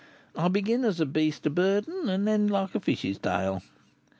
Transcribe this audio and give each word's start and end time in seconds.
I 0.35 0.47
begin 0.47 0.83
as 0.83 0.99
a 0.99 1.05
beast 1.05 1.45
of 1.45 1.53
burden, 1.53 2.09
and 2.09 2.27
end 2.27 2.49
like 2.49 2.73
a 2.73 2.79
fish's 2.79 3.19
tail. 3.19 3.61